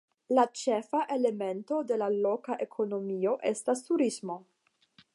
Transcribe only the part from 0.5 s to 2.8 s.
ĉefa elemento de la loka